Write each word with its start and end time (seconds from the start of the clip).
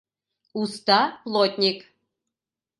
Уста 0.61 0.99
плотник. 1.23 1.79